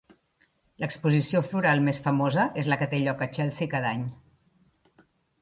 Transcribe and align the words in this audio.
L'exposició 0.83 1.41
floral 1.51 1.83
més 1.89 1.99
famosa 2.07 2.47
és 2.63 2.71
la 2.73 2.79
que 2.81 2.89
té 2.95 3.03
lloc 3.03 3.23
a 3.27 3.29
Chelsea 3.37 3.75
cada 3.77 3.93
any. 3.93 4.09